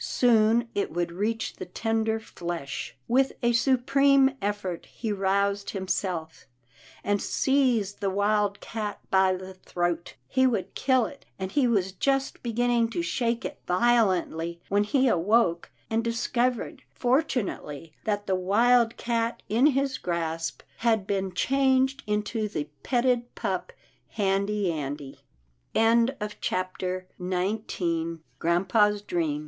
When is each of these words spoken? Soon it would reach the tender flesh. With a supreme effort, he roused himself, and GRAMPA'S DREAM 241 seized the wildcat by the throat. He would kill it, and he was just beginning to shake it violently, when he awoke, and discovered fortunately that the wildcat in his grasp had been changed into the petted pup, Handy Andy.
Soon 0.03 0.67
it 0.73 0.91
would 0.91 1.11
reach 1.11 1.57
the 1.57 1.65
tender 1.67 2.19
flesh. 2.19 2.95
With 3.07 3.33
a 3.43 3.53
supreme 3.53 4.31
effort, 4.41 4.87
he 4.87 5.11
roused 5.11 5.69
himself, 5.69 6.47
and 7.03 7.19
GRAMPA'S 7.19 7.43
DREAM 7.43 7.93
241 7.99 7.99
seized 7.99 8.01
the 8.01 8.09
wildcat 8.09 8.99
by 9.11 9.33
the 9.35 9.53
throat. 9.53 10.15
He 10.27 10.47
would 10.47 10.73
kill 10.73 11.05
it, 11.05 11.27
and 11.37 11.51
he 11.51 11.67
was 11.67 11.91
just 11.91 12.41
beginning 12.41 12.89
to 12.89 13.03
shake 13.03 13.45
it 13.45 13.61
violently, 13.67 14.59
when 14.69 14.85
he 14.85 15.07
awoke, 15.07 15.69
and 15.87 16.03
discovered 16.03 16.81
fortunately 16.89 17.93
that 18.03 18.25
the 18.25 18.33
wildcat 18.33 19.43
in 19.49 19.67
his 19.67 19.99
grasp 19.99 20.63
had 20.77 21.05
been 21.05 21.31
changed 21.31 22.01
into 22.07 22.47
the 22.47 22.67
petted 22.81 23.35
pup, 23.35 23.71
Handy 24.09 24.71
Andy. 24.73 25.19